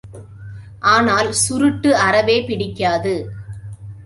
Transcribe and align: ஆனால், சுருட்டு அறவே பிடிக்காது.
ஆனால், 0.93 1.29
சுருட்டு 1.33 1.91
அறவே 1.97 2.37
பிடிக்காது. 2.41 3.15